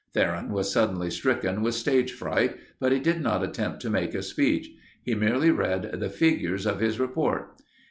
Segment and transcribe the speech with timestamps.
[0.15, 4.23] Theron was suddenly stricken with stage fright, but he did not attempt to make a
[4.23, 4.67] speech.
[5.03, 7.61] He merely read the figures of his report.